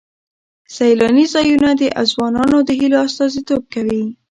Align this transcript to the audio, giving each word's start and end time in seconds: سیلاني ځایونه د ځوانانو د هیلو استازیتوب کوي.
سیلاني 0.75 1.25
ځایونه 1.33 1.69
د 1.79 1.81
ځوانانو 2.11 2.57
د 2.67 2.69
هیلو 2.79 2.97
استازیتوب 3.07 3.61
کوي. 3.73 4.03